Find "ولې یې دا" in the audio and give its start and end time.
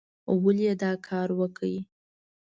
0.43-0.91